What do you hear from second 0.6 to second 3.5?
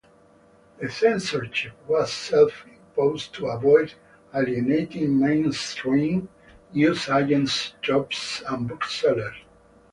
The censorship was self-imposed to